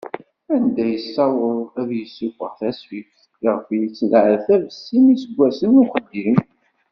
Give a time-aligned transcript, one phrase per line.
[0.55, 6.39] Anda yessaweḍ ad yessufeɣ tasfift iɣef yenneɛtab sin n yiseggasen n uxeddim.